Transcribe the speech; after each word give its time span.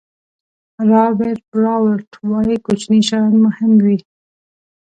رابرټ 0.89 1.39
براولټ 1.51 2.09
وایي 2.29 2.57
کوچني 2.65 2.99
شیان 3.07 3.33
مهم 3.45 3.71
وي. 3.83 3.97